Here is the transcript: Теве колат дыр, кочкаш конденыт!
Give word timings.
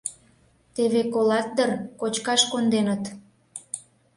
Теве 0.75 1.01
колат 1.13 1.47
дыр, 1.57 1.71
кочкаш 1.99 2.41
конденыт! 2.51 3.03